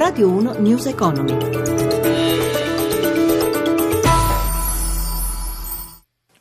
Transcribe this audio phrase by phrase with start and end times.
[0.00, 1.34] Radio 1 News Economy.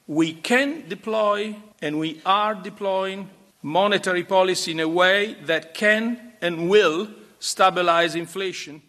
[0.08, 3.30] We can deploy and we are deploying
[3.62, 7.10] monetary policy in a way that can and will
[7.40, 8.82] stabilize inflation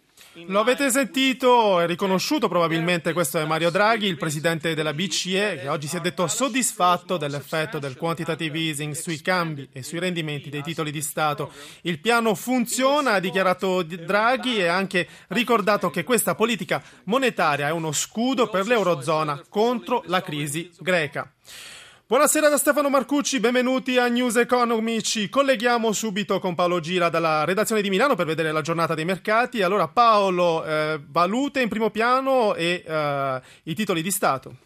[0.45, 5.67] lo avete sentito e riconosciuto probabilmente, questo è Mario Draghi, il presidente della BCE, che
[5.67, 10.63] oggi si è detto soddisfatto dell'effetto del quantitative easing sui cambi e sui rendimenti dei
[10.63, 11.51] titoli di Stato.
[11.81, 17.71] Il piano funziona, ha dichiarato Draghi e ha anche ricordato che questa politica monetaria è
[17.71, 21.29] uno scudo per l'Eurozona contro la crisi greca.
[22.11, 24.99] Buonasera da Stefano Marcucci, benvenuti a News Economy.
[25.01, 29.05] Ci colleghiamo subito con Paolo Gira dalla redazione di Milano per vedere la giornata dei
[29.05, 29.61] mercati.
[29.61, 34.57] Allora Paolo, eh, valute in primo piano e eh, i titoli di Stato.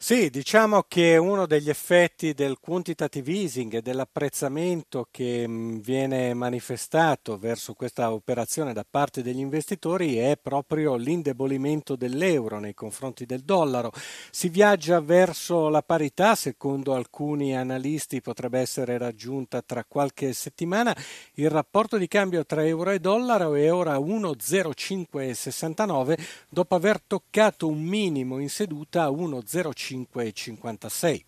[0.00, 7.36] Sì, diciamo che uno degli effetti del quantitative easing e dell'apprezzamento che mm, viene manifestato
[7.36, 13.90] verso questa operazione da parte degli investitori è proprio l'indebolimento dell'euro nei confronti del dollaro.
[14.30, 20.96] Si viaggia verso la parità, secondo alcuni analisti potrebbe essere raggiunta tra qualche settimana.
[21.34, 26.16] Il rapporto di cambio tra euro e dollaro è ora 1,0569
[26.48, 31.20] dopo aver toccato un minimo in seduta a 1,05 5,56.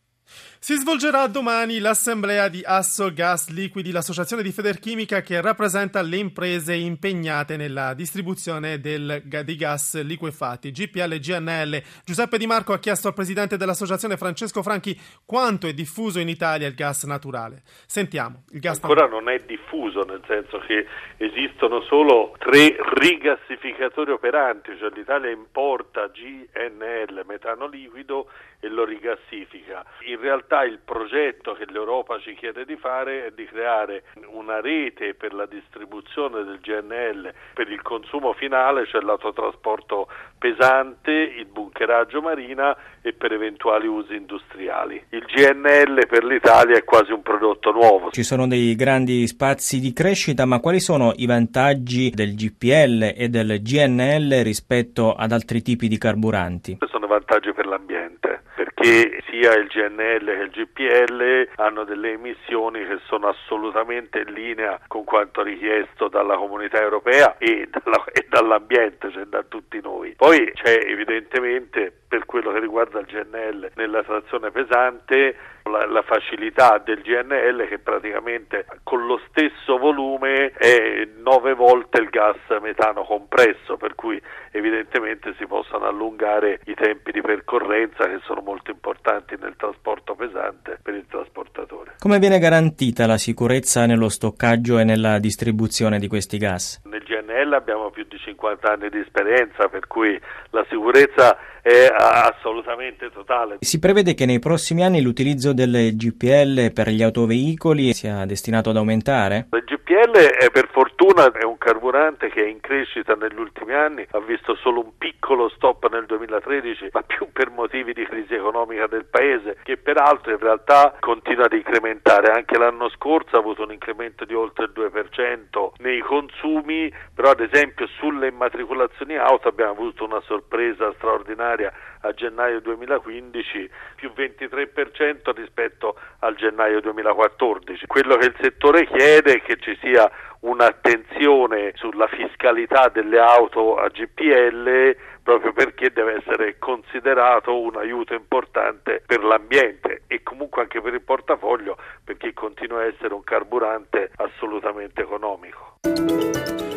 [0.64, 6.72] Si svolgerà domani l'assemblea di Asso Gas Liquidi, l'associazione di Federchimica che rappresenta le imprese
[6.72, 10.70] impegnate nella distribuzione del, di gas liquefatti.
[10.70, 11.82] GPL GNL.
[12.02, 16.66] Giuseppe Di Marco ha chiesto al presidente dell'associazione Francesco Franchi quanto è diffuso in Italia
[16.66, 17.60] il gas naturale.
[17.84, 18.44] Sentiamo.
[18.52, 19.22] Il gas Ancora naturale.
[19.22, 20.86] non è diffuso, nel senso che
[21.18, 28.30] esistono solo tre rigassificatori operanti, cioè l'Italia importa GNL, metano liquido,
[28.64, 29.84] e lo rigassifica.
[30.06, 35.14] In realtà il progetto che l'Europa ci chiede di fare è di creare una rete
[35.14, 40.06] per la distribuzione del GNL per il consumo finale, cioè l'autotrasporto
[40.38, 45.02] pesante, il bunkeraggio marina e per eventuali usi industriali.
[45.10, 48.10] Il GNL per l'Italia è quasi un prodotto nuovo.
[48.10, 53.28] Ci sono dei grandi spazi di crescita, ma quali sono i vantaggi del GPL e
[53.28, 56.78] del GNL rispetto ad altri tipi di carburanti?
[56.86, 58.42] Sono vantaggi per l'ambiente
[58.84, 64.78] perché sia il GNL che il GPL hanno delle emissioni che sono assolutamente in linea
[64.86, 70.14] con quanto richiesto dalla comunità europea e, dalla, e dall'ambiente, cioè da tutti noi.
[70.16, 75.34] Poi c'è evidentemente per quello che riguarda il GNL nella trazione pesante
[75.64, 82.10] la, la, facilità del GNL che praticamente con lo stesso volume è nove volte il
[82.10, 84.20] gas metano compresso per cui
[84.50, 90.78] evidentemente si possono allungare i tempi di percorrenza che sono molto importanti nel trasporto pesante
[90.82, 91.94] per il trasportatore.
[91.98, 96.82] Come viene garantita la sicurezza nello stoccaggio e nella distribuzione di questi gas?
[96.84, 103.10] Nel GNL abbiamo più di 50 anni di esperienza per cui la sicurezza è assolutamente
[103.10, 103.56] totale.
[103.60, 108.76] Si prevede che nei prossimi anni l'utilizzo del GPL per gli autoveicoli sia destinato ad
[108.76, 109.48] aumentare?
[109.50, 109.63] Il
[110.04, 114.20] GPL è per fortuna è un carburante che è in crescita negli ultimi anni, ha
[114.20, 119.06] visto solo un piccolo stop nel 2013, ma più per motivi di crisi economica del
[119.06, 122.32] paese, che peraltro in realtà continua ad incrementare.
[122.32, 127.40] Anche l'anno scorso ha avuto un incremento di oltre il 2% nei consumi, però ad
[127.40, 131.72] esempio sulle immatricolazioni auto abbiamo avuto una sorpresa straordinaria
[132.04, 137.86] a gennaio 2015 più 23% rispetto al gennaio 2014.
[137.86, 140.10] Quello che il settore chiede è che ci sia
[140.40, 149.02] un'attenzione sulla fiscalità delle auto a GPL proprio perché deve essere considerato un aiuto importante
[149.06, 155.00] per l'ambiente e comunque anche per il portafoglio perché continua a essere un carburante assolutamente
[155.00, 155.78] economico.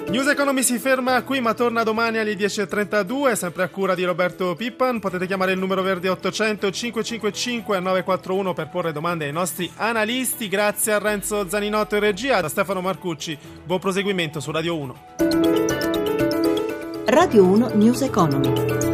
[0.09, 4.56] News Economy si ferma qui ma torna domani alle 10.32, sempre a cura di Roberto
[4.56, 5.00] Pippan.
[5.00, 10.48] Potete chiamare il numero verde 800 555 941 per porre domande ai nostri analisti.
[10.48, 13.38] Grazie a Renzo Zaninotto in regia, da Stefano Marcucci.
[13.65, 14.95] Buon proseguimento su Radio 1.
[17.07, 18.86] Radio 1 News Economy.